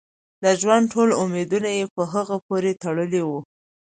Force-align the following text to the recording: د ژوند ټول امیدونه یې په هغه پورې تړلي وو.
د 0.43 0.45
ژوند 0.61 0.83
ټول 0.93 1.09
امیدونه 1.23 1.69
یې 1.77 1.85
په 1.95 2.03
هغه 2.13 2.35
پورې 2.47 2.71
تړلي 2.83 3.21
وو. 3.27 3.39